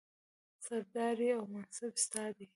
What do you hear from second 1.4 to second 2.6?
منصب ستا دی